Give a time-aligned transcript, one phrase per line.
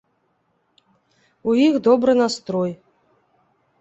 [1.51, 2.71] У іх добры настрой.